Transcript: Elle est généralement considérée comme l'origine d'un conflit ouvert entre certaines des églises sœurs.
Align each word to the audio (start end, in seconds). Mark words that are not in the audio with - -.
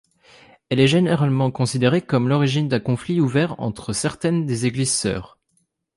Elle 0.69 0.79
est 0.79 0.87
généralement 0.87 1.51
considérée 1.51 2.01
comme 2.01 2.27
l'origine 2.27 2.67
d'un 2.67 2.79
conflit 2.79 3.21
ouvert 3.21 3.59
entre 3.59 3.93
certaines 3.93 4.47
des 4.47 4.65
églises 4.65 4.95
sœurs. 4.95 5.37